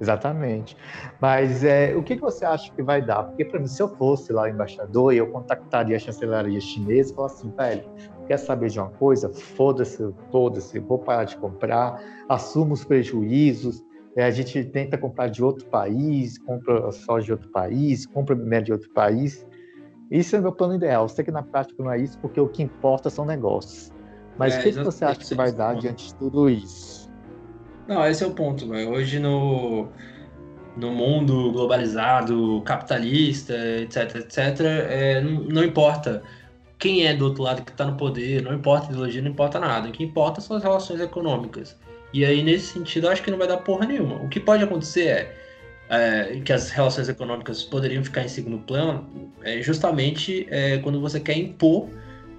Exatamente. 0.00 0.76
Mas 1.20 1.62
é, 1.62 1.94
o 1.94 2.02
que, 2.02 2.16
que 2.16 2.20
você 2.20 2.44
acha 2.44 2.72
que 2.72 2.82
vai 2.82 3.00
dar? 3.00 3.22
Porque, 3.22 3.44
para 3.44 3.60
mim, 3.60 3.68
se 3.68 3.80
eu 3.80 3.88
fosse 3.88 4.32
lá 4.32 4.50
embaixador, 4.50 5.14
eu 5.14 5.28
contactaria 5.28 5.96
a 5.96 5.98
chancelaria 5.98 6.60
chinesa 6.60 7.12
e 7.12 7.14
falaria 7.14 7.36
assim, 7.36 7.50
velho, 7.56 7.84
quer 8.26 8.36
saber 8.36 8.68
de 8.68 8.80
uma 8.80 8.90
coisa? 8.90 9.28
Foda-se, 9.28 10.12
foda-se, 10.32 10.78
vou 10.80 10.98
parar 10.98 11.24
de 11.24 11.36
comprar, 11.36 12.02
assumo 12.28 12.74
os 12.74 12.84
prejuízos, 12.84 13.84
é, 14.16 14.24
a 14.24 14.30
gente 14.30 14.64
tenta 14.64 14.98
comprar 14.98 15.28
de 15.28 15.42
outro 15.42 15.64
país, 15.66 16.38
compra 16.38 16.90
só 16.92 17.18
de 17.18 17.32
outro 17.32 17.48
país, 17.50 18.06
compra 18.06 18.34
minério 18.34 18.66
de 18.66 18.72
outro 18.72 18.90
país. 18.90 19.46
Isso 20.10 20.36
é 20.36 20.38
o 20.38 20.42
meu 20.42 20.52
plano 20.52 20.74
ideal. 20.74 21.08
Sei 21.08 21.24
que 21.24 21.30
na 21.30 21.42
prática 21.42 21.82
não 21.82 21.90
é 21.90 21.98
isso, 21.98 22.18
porque 22.18 22.38
o 22.38 22.48
que 22.48 22.62
importa 22.62 23.08
são 23.08 23.24
negócios. 23.24 23.90
Mas 24.38 24.54
é, 24.54 24.60
o 24.60 24.62
que, 24.62 24.72
que 24.72 24.82
você 24.82 25.04
acha 25.04 25.20
que 25.20 25.34
vai 25.34 25.52
dar 25.52 25.74
diante 25.76 26.08
de 26.08 26.14
tudo 26.16 26.50
isso? 26.50 27.10
Não, 27.88 28.06
esse 28.06 28.22
é 28.22 28.26
o 28.26 28.32
ponto, 28.32 28.68
véio. 28.68 28.90
Hoje 28.90 29.18
no, 29.18 29.88
no 30.76 30.90
mundo 30.92 31.52
globalizado, 31.52 32.62
capitalista, 32.64 33.54
etc, 33.80 34.16
etc, 34.16 34.60
é, 34.60 35.20
não, 35.20 35.42
não, 35.44 35.64
importa 35.64 36.22
quem 36.78 37.06
é 37.06 37.14
do 37.14 37.26
outro 37.26 37.42
lado 37.42 37.62
que 37.62 37.70
está 37.70 37.84
no 37.84 37.96
poder, 37.96 38.42
não 38.42 38.54
importa 38.54 38.88
a 38.88 38.90
ideologia, 38.90 39.22
não 39.22 39.30
importa 39.30 39.58
nada. 39.58 39.88
O 39.88 39.92
que 39.92 40.04
importa 40.04 40.40
são 40.40 40.56
as 40.56 40.62
relações 40.62 41.00
econômicas. 41.00 41.78
E 42.12 42.24
aí, 42.24 42.42
nesse 42.42 42.66
sentido, 42.66 43.08
acho 43.08 43.22
que 43.22 43.30
não 43.30 43.38
vai 43.38 43.48
dar 43.48 43.58
porra 43.58 43.86
nenhuma. 43.86 44.16
O 44.16 44.28
que 44.28 44.38
pode 44.38 44.62
acontecer 44.62 45.06
é, 45.06 45.34
é 45.88 46.40
que 46.44 46.52
as 46.52 46.70
relações 46.70 47.08
econômicas 47.08 47.62
poderiam 47.62 48.04
ficar 48.04 48.22
em 48.22 48.28
segundo 48.28 48.58
plano, 48.58 49.08
é 49.42 49.62
justamente 49.62 50.46
é, 50.50 50.78
quando 50.78 51.00
você 51.00 51.18
quer 51.18 51.36
impor 51.36 51.88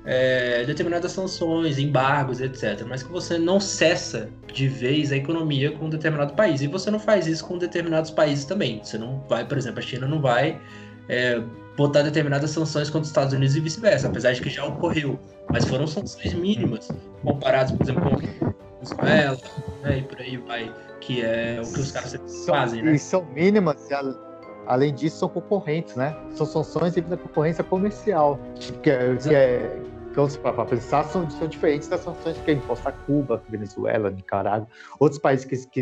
é, 0.05 0.63
determinadas 0.65 1.11
sanções, 1.11 1.77
embargos, 1.77 2.41
etc. 2.41 2.83
Mas 2.87 3.03
que 3.03 3.11
você 3.11 3.37
não 3.37 3.59
cessa 3.59 4.29
de 4.51 4.67
vez 4.67 5.11
a 5.11 5.17
economia 5.17 5.71
com 5.71 5.85
um 5.85 5.89
determinado 5.89 6.33
país. 6.33 6.61
E 6.61 6.67
você 6.67 6.91
não 6.91 6.99
faz 6.99 7.27
isso 7.27 7.45
com 7.45 7.57
determinados 7.57 8.11
países 8.11 8.45
também. 8.45 8.81
Você 8.83 8.97
não 8.97 9.23
vai, 9.29 9.45
por 9.45 9.57
exemplo, 9.57 9.79
a 9.79 9.81
China 9.81 10.07
não 10.07 10.21
vai 10.21 10.59
é, 11.07 11.41
botar 11.77 12.01
determinadas 12.01 12.51
sanções 12.51 12.89
contra 12.89 13.03
os 13.03 13.07
Estados 13.07 13.33
Unidos 13.33 13.55
e 13.55 13.59
vice-versa, 13.59 14.07
apesar 14.07 14.33
de 14.33 14.41
que 14.41 14.49
já 14.49 14.65
ocorreu. 14.65 15.19
Mas 15.51 15.65
foram 15.65 15.87
sanções 15.87 16.33
mínimas, 16.33 16.89
comparadas, 17.23 17.71
por 17.71 17.83
exemplo, 17.83 18.01
com 18.03 18.53
Venezuela, 18.83 19.37
né, 19.81 19.97
e 19.97 20.01
por 20.03 20.19
aí 20.19 20.37
vai, 20.37 20.73
que 20.99 21.23
é 21.23 21.61
o 21.63 21.73
que 21.73 21.79
os 21.79 21.91
caras 21.91 22.15
fazem, 22.45 22.83
né? 22.83 22.93
E 22.93 22.99
são 22.99 23.25
mínimas, 23.25 23.87
além 24.67 24.93
disso, 24.93 25.19
são 25.19 25.29
concorrentes, 25.29 25.95
né? 25.95 26.15
São 26.31 26.45
sanções 26.45 26.93
devido 26.93 27.13
à 27.13 27.17
concorrência 27.17 27.63
comercial, 27.63 28.39
que 28.81 28.89
é, 28.89 29.15
que 29.15 29.33
é 29.33 29.81
então, 30.13 30.27
para 30.43 30.65
pensar, 30.65 31.03
são, 31.05 31.27
são 31.27 31.47
diferentes 31.47 31.87
das 31.87 32.01
sanções 32.01 32.37
que 32.37 32.51
é 32.51 32.53
imposta 32.53 32.89
a 32.89 32.91
Cuba, 32.91 33.41
Venezuela, 33.49 34.11
Nicarágua, 34.11 34.67
outros 34.99 35.19
países 35.19 35.43
que, 35.43 35.57
que, 35.69 35.81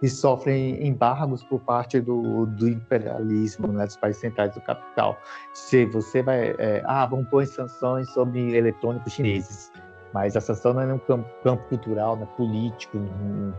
que 0.00 0.08
sofrem 0.08 0.84
embargos 0.84 1.44
por 1.44 1.60
parte 1.60 2.00
do, 2.00 2.44
do 2.46 2.68
imperialismo, 2.68 3.68
né, 3.68 3.86
dos 3.86 3.96
países 3.96 4.20
centrais 4.20 4.52
do 4.52 4.60
capital. 4.62 5.16
Se 5.54 5.86
você 5.86 6.22
vai, 6.24 6.56
é, 6.58 6.82
ah, 6.86 7.06
vamos 7.06 7.28
pôr 7.28 7.46
sanções 7.46 8.10
sobre 8.10 8.56
eletrônicos 8.56 9.12
chineses, 9.12 9.70
mas 10.12 10.36
a 10.36 10.40
sanção 10.40 10.74
não 10.74 10.82
é 10.82 10.86
no 10.86 10.98
campo, 11.00 11.28
campo 11.42 11.62
cultural, 11.68 12.16
não 12.16 12.24
é 12.24 12.26
político, 12.36 12.98
não, 12.98 13.54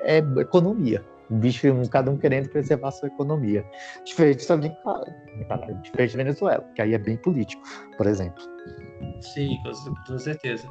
é 0.00 0.18
economia. 0.40 1.04
O 1.28 1.34
bicho, 1.34 1.66
cada 1.90 2.10
um 2.10 2.16
querendo 2.16 2.48
preservar 2.48 2.88
a 2.88 2.92
sua 2.92 3.08
economia. 3.08 3.64
Diferente 4.04 4.46
também, 4.46 4.76
diferente 5.82 6.10
de 6.12 6.16
Venezuela, 6.16 6.64
que 6.74 6.82
aí 6.82 6.94
é 6.94 6.98
bem 6.98 7.16
político, 7.16 7.62
por 7.96 8.06
exemplo. 8.06 8.42
Sim, 9.20 9.56
com 10.06 10.18
certeza. 10.18 10.68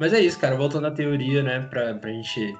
Mas 0.00 0.12
é 0.12 0.20
isso, 0.20 0.38
cara. 0.38 0.56
Voltando 0.56 0.86
à 0.86 0.90
teoria, 0.90 1.42
né, 1.42 1.60
pra, 1.60 1.94
pra 1.94 2.10
gente 2.10 2.56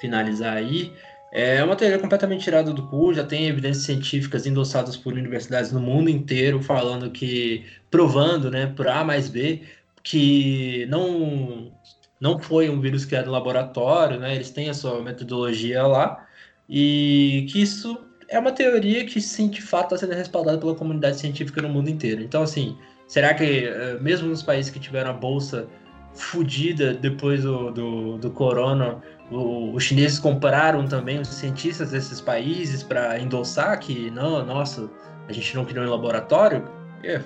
finalizar 0.00 0.56
aí. 0.56 0.92
É 1.32 1.64
uma 1.64 1.74
teoria 1.74 1.98
completamente 1.98 2.44
tirada 2.44 2.72
do 2.72 2.86
cu, 2.86 3.12
já 3.12 3.24
tem 3.24 3.48
evidências 3.48 3.84
científicas 3.84 4.46
endossadas 4.46 4.96
por 4.96 5.14
universidades 5.14 5.72
no 5.72 5.80
mundo 5.80 6.08
inteiro 6.08 6.62
falando 6.62 7.10
que, 7.10 7.66
provando, 7.90 8.50
né, 8.52 8.72
por 8.76 8.86
A 8.86 9.02
mais 9.02 9.28
B, 9.28 9.62
que 10.04 10.86
não, 10.86 11.72
não 12.20 12.38
foi 12.38 12.68
um 12.68 12.80
vírus 12.80 13.04
criado 13.06 13.26
no 13.26 13.32
laboratório, 13.32 14.20
né, 14.20 14.34
eles 14.34 14.50
têm 14.50 14.68
a 14.68 14.74
sua 14.74 15.02
metodologia 15.02 15.84
lá, 15.84 16.26
e 16.68 17.46
que 17.50 17.62
isso 17.62 17.98
é 18.28 18.38
uma 18.38 18.52
teoria 18.52 19.04
que, 19.04 19.20
sim, 19.20 19.48
de 19.48 19.62
fato, 19.62 19.94
está 19.94 20.06
sendo 20.06 20.16
respaldada 20.16 20.58
pela 20.58 20.74
comunidade 20.74 21.18
científica 21.18 21.60
no 21.62 21.68
mundo 21.68 21.88
inteiro. 21.88 22.22
Então, 22.22 22.42
assim, 22.42 22.76
será 23.06 23.34
que, 23.34 23.66
eh, 23.66 23.98
mesmo 24.00 24.28
nos 24.28 24.42
países 24.42 24.70
que 24.70 24.78
tiveram 24.78 25.10
a 25.10 25.14
bolsa 25.14 25.66
fodida 26.14 26.94
depois 26.94 27.42
do, 27.42 27.70
do, 27.70 28.18
do 28.18 28.30
corona, 28.30 29.02
o, 29.30 29.72
os 29.74 29.82
chineses 29.82 30.18
compraram 30.18 30.86
também 30.86 31.20
os 31.20 31.28
cientistas 31.28 31.90
desses 31.90 32.20
países 32.20 32.82
para 32.82 33.18
endossar 33.18 33.78
que, 33.78 34.10
não, 34.10 34.44
nossa, 34.44 34.90
a 35.28 35.32
gente 35.32 35.54
não 35.54 35.64
criou 35.64 35.84
em 35.84 35.88
laboratório? 35.88 36.64
É, 37.02 37.20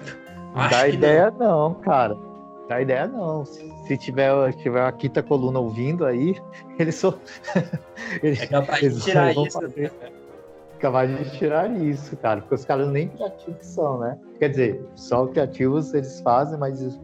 acho 0.54 0.70
Dá 0.70 0.88
ideia 0.88 1.30
não. 1.30 1.70
não, 1.70 1.74
cara. 1.74 2.27
Dá 2.68 2.82
ideia 2.82 3.06
não. 3.06 3.44
Se 3.46 3.96
tiver, 3.96 4.52
tiver 4.54 4.82
a 4.82 4.92
quinta 4.92 5.22
coluna 5.22 5.58
ouvindo 5.58 6.04
aí, 6.04 6.36
eles 6.78 6.96
só. 6.96 7.18
eles, 8.22 8.42
é 8.42 8.46
capaz 8.46 8.94
de 8.94 9.00
tirar 9.00 9.34
isso. 9.34 9.60
Fazer, 9.60 9.92
né? 10.00 10.10
capaz 10.78 11.10
de 11.10 11.38
tirar 11.38 11.70
isso, 11.80 12.16
cara, 12.16 12.40
porque 12.40 12.54
os 12.54 12.64
caras 12.64 12.88
nem 12.88 13.08
criativos 13.08 13.66
são, 13.66 13.98
né? 13.98 14.18
Quer 14.38 14.50
dizer, 14.50 14.84
só 14.94 15.26
criativos 15.26 15.92
eles 15.92 16.20
fazem, 16.20 16.58
mas, 16.58 16.98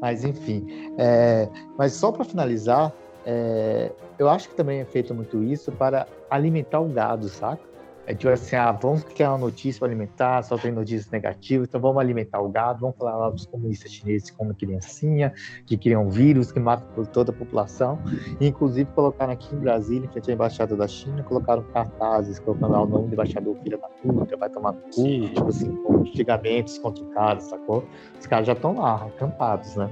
mas 0.00 0.24
enfim. 0.24 0.66
É, 0.98 1.48
mas 1.78 1.94
só 1.94 2.12
para 2.12 2.24
finalizar, 2.24 2.92
é, 3.24 3.90
eu 4.18 4.28
acho 4.28 4.48
que 4.48 4.54
também 4.54 4.80
é 4.80 4.84
feito 4.84 5.14
muito 5.14 5.42
isso 5.42 5.72
para 5.72 6.06
alimentar 6.30 6.80
o 6.80 6.88
gado, 6.88 7.28
saca? 7.28 7.73
É 8.06 8.14
tipo 8.14 8.30
assim, 8.30 8.54
ah, 8.56 8.70
vamos 8.70 9.02
criar 9.04 9.30
uma 9.30 9.38
notícia 9.38 9.78
para 9.78 9.88
alimentar, 9.88 10.42
só 10.42 10.58
tem 10.58 10.70
notícias 10.70 11.10
negativas, 11.10 11.68
então 11.68 11.80
vamos 11.80 11.98
alimentar 11.98 12.40
o 12.40 12.48
gado, 12.50 12.80
vamos 12.80 12.96
falar 12.96 13.16
lá 13.16 13.30
dos 13.30 13.46
comunistas 13.46 13.90
chineses 13.92 14.30
comem 14.30 14.54
criancinha, 14.54 15.32
que 15.64 15.76
criam 15.76 16.10
vírus, 16.10 16.52
que 16.52 16.60
matam 16.60 17.04
toda 17.06 17.30
a 17.30 17.34
população. 17.34 17.98
E, 18.38 18.46
inclusive 18.46 18.90
colocaram 18.94 19.32
aqui 19.32 19.54
em 19.54 19.58
Brasília, 19.58 20.06
em 20.06 20.12
frente 20.12 20.30
à 20.30 20.34
embaixada 20.34 20.76
da 20.76 20.86
China, 20.86 21.22
colocaram 21.22 21.62
cartazes, 21.72 22.38
colocando 22.38 22.72
lá 22.72 22.82
o 22.82 22.86
nome 22.86 23.08
do 23.08 23.14
embaixador 23.14 23.56
filha 23.62 23.78
da 23.78 23.88
puta, 23.88 24.36
vai 24.36 24.50
tomar 24.50 24.72
no 24.72 24.80
cu, 24.80 25.28
tipo 25.28 25.48
assim, 25.48 25.74
com 25.76 26.04
xingamentos 26.04 26.76
contra 26.78 27.02
o 27.02 27.06
cara, 27.10 27.40
sacou? 27.40 27.84
Os 28.20 28.26
caras 28.26 28.46
já 28.46 28.52
estão 28.52 28.76
lá, 28.78 29.06
acampados, 29.06 29.76
né? 29.76 29.88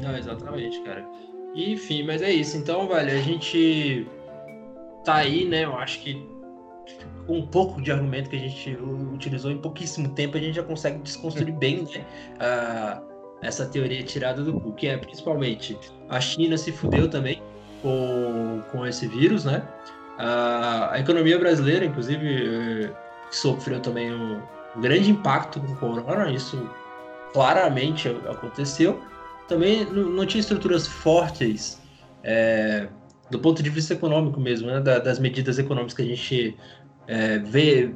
Não, 0.00 0.16
exatamente, 0.16 0.80
cara. 0.82 1.04
Enfim, 1.54 2.04
mas 2.04 2.22
é 2.22 2.30
isso. 2.30 2.56
Então, 2.56 2.86
velho, 2.86 3.10
a 3.10 3.20
gente 3.20 4.06
tá 5.04 5.16
aí, 5.16 5.46
né? 5.46 5.64
Eu 5.64 5.74
acho 5.76 6.02
que 6.02 6.35
com 7.26 7.38
um 7.38 7.46
pouco 7.46 7.80
de 7.80 7.90
argumento 7.90 8.30
que 8.30 8.36
a 8.36 8.40
gente 8.40 8.76
utilizou 9.12 9.50
em 9.50 9.58
pouquíssimo 9.58 10.08
tempo, 10.10 10.36
a 10.36 10.40
gente 10.40 10.56
já 10.56 10.62
consegue 10.62 10.98
desconstruir 10.98 11.52
bem 11.52 11.82
né, 11.82 12.04
a, 12.38 13.02
essa 13.42 13.66
teoria 13.66 14.02
tirada 14.02 14.42
do 14.42 14.60
cu, 14.60 14.72
que 14.72 14.86
é 14.86 14.96
principalmente 14.96 15.78
a 16.08 16.20
China 16.20 16.56
se 16.56 16.72
fudeu 16.72 17.08
também 17.08 17.42
com, 17.82 18.62
com 18.70 18.86
esse 18.86 19.06
vírus, 19.06 19.44
né? 19.44 19.62
A, 20.18 20.94
a 20.94 21.00
economia 21.00 21.38
brasileira, 21.38 21.84
inclusive, 21.84 22.86
eh, 22.86 22.90
sofreu 23.30 23.80
também 23.80 24.12
um, 24.12 24.40
um 24.74 24.80
grande 24.80 25.10
impacto 25.10 25.60
com 25.60 25.72
o 25.72 25.76
corona, 25.76 26.30
isso 26.30 26.68
claramente 27.32 28.08
aconteceu. 28.08 29.02
Também 29.46 29.84
não, 29.84 30.24
tinha 30.24 30.40
estruturas 30.40 30.86
fortes 30.86 31.80
é, 32.24 32.88
do 33.30 33.38
ponto 33.38 33.62
de 33.62 33.70
vista 33.70 33.92
econômico 33.92 34.40
mesmo, 34.40 34.68
né? 34.68 34.80
Da, 34.80 34.98
das 34.98 35.18
medidas 35.18 35.58
econômicas 35.58 35.94
que 35.94 36.02
a 36.02 36.06
gente 36.06 36.56
é, 37.08 37.38
vê, 37.38 37.94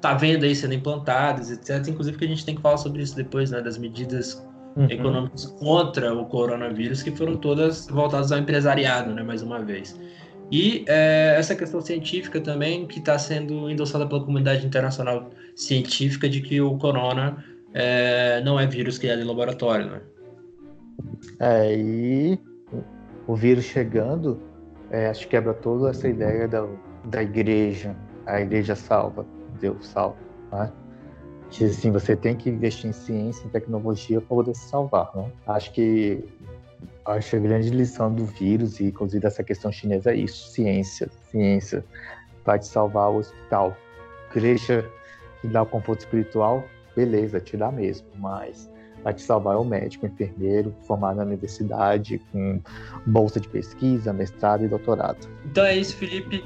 tá 0.00 0.14
vendo 0.14 0.44
aí 0.44 0.54
sendo 0.54 0.74
implantadas, 0.74 1.50
etc. 1.50 1.88
Inclusive 1.88 2.16
que 2.18 2.24
a 2.24 2.28
gente 2.28 2.44
tem 2.44 2.54
que 2.54 2.62
falar 2.62 2.78
sobre 2.78 3.02
isso 3.02 3.16
depois, 3.16 3.50
né? 3.50 3.60
Das 3.60 3.78
medidas 3.78 4.46
uhum. 4.76 4.86
econômicas 4.90 5.46
contra 5.58 6.14
o 6.14 6.26
coronavírus, 6.26 7.02
que 7.02 7.10
foram 7.10 7.36
todas 7.36 7.86
voltadas 7.88 8.32
ao 8.32 8.38
empresariado, 8.38 9.14
né? 9.14 9.22
Mais 9.22 9.42
uma 9.42 9.60
vez. 9.60 9.98
E 10.50 10.84
é, 10.88 11.36
essa 11.38 11.54
questão 11.54 11.80
científica 11.80 12.40
também, 12.40 12.86
que 12.86 12.98
está 12.98 13.18
sendo 13.18 13.68
endossada 13.70 14.06
pela 14.06 14.24
comunidade 14.24 14.66
internacional 14.66 15.30
científica, 15.54 16.28
de 16.28 16.40
que 16.40 16.60
o 16.60 16.78
corona 16.78 17.44
é, 17.74 18.40
não 18.42 18.58
é 18.58 18.66
vírus 18.66 18.98
criado 18.98 19.20
em 19.20 19.24
laboratório, 19.24 19.86
né? 19.86 20.00
É, 21.38 21.76
e 21.76 22.38
o 23.26 23.36
vírus 23.36 23.64
chegando, 23.64 24.40
é, 24.90 25.08
acho 25.08 25.20
que 25.20 25.28
quebra 25.28 25.52
toda 25.52 25.90
essa 25.90 26.08
ideia 26.08 26.48
da, 26.48 26.66
da 27.04 27.22
igreja, 27.22 27.94
a 28.28 28.40
igreja 28.40 28.74
salva, 28.74 29.26
Deus 29.60 29.86
salva, 29.86 30.16
né? 30.52 30.72
Diz 31.50 31.78
assim, 31.78 31.90
você 31.90 32.14
tem 32.14 32.36
que 32.36 32.50
investir 32.50 32.90
em 32.90 32.92
ciência, 32.92 33.46
em 33.46 33.48
tecnologia 33.48 34.20
para 34.20 34.28
poder 34.28 34.54
se 34.54 34.68
salvar, 34.68 35.10
né? 35.14 35.32
Acho 35.46 35.72
que 35.72 36.22
Acho 37.08 37.36
a 37.36 37.38
grande 37.38 37.70
lição 37.70 38.12
do 38.12 38.26
vírus, 38.26 38.80
e 38.80 38.84
inclusive 38.84 39.22
dessa 39.22 39.42
questão 39.42 39.72
chinesa, 39.72 40.12
é 40.12 40.16
isso: 40.16 40.50
ciência. 40.50 41.08
Ciência 41.30 41.82
vai 42.44 42.58
te 42.58 42.66
salvar 42.66 43.10
o 43.10 43.16
hospital. 43.16 43.74
Igreja 44.30 44.86
te 45.40 45.48
dá 45.48 45.62
o 45.62 45.66
conforto 45.66 46.00
espiritual, 46.00 46.62
beleza, 46.94 47.40
te 47.40 47.56
dá 47.56 47.72
mesmo, 47.72 48.06
mas 48.16 48.70
vai 49.02 49.14
te 49.14 49.22
salvar 49.22 49.54
é 49.54 49.58
o 49.58 49.64
médico, 49.64 50.04
o 50.04 50.08
enfermeiro, 50.08 50.74
formado 50.86 51.16
na 51.16 51.22
universidade, 51.22 52.20
com 52.30 52.60
bolsa 53.06 53.40
de 53.40 53.48
pesquisa, 53.48 54.12
mestrado 54.12 54.64
e 54.64 54.68
doutorado. 54.68 55.26
Então 55.46 55.64
é 55.64 55.78
isso, 55.78 55.96
Felipe. 55.96 56.44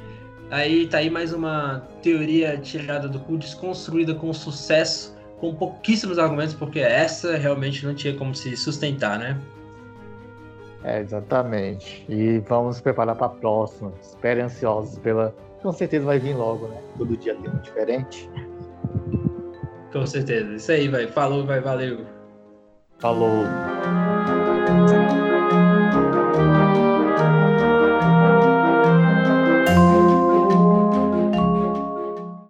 Aí 0.51 0.87
tá 0.87 0.99
aí 0.99 1.09
mais 1.09 1.33
uma 1.33 1.83
teoria 2.03 2.59
tirada 2.59 3.09
do 3.09 3.19
cu, 3.21 3.39
desconstruída 3.39 4.15
com 4.15 4.33
sucesso, 4.33 5.17
com 5.39 5.55
pouquíssimos 5.55 6.19
argumentos, 6.19 6.55
porque 6.55 6.81
essa 6.81 7.37
realmente 7.37 7.87
não 7.87 7.95
tinha 7.95 8.15
como 8.15 8.35
se 8.35 8.57
sustentar, 8.57 9.19
né? 9.19 9.41
É, 10.85 11.01
exatamente. 11.01 12.05
E 12.09 12.39
vamos 12.41 12.77
nos 12.77 12.81
preparar 12.81 13.15
para 13.15 13.27
a 13.27 13.31
próxima. 13.31 13.93
Espere 14.01 14.41
ansiosos 14.41 14.99
pela. 14.99 15.35
Com 15.63 15.73
certeza 15.73 16.05
vai 16.05 16.19
vir 16.19 16.35
logo, 16.35 16.67
né? 16.69 16.77
Todo 16.99 17.17
dia 17.17 17.35
tem 17.37 17.51
um 17.51 17.59
diferente. 17.59 18.29
Com 19.93 20.07
certeza. 20.07 20.55
Isso 20.55 20.73
aí, 20.73 20.89
vai. 20.89 21.07
Falou, 21.07 21.47
vai. 21.47 21.61
Valeu. 21.61 22.05
Falou. 22.99 23.45